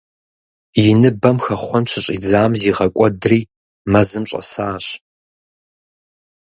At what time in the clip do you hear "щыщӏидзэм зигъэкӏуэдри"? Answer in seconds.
1.89-3.39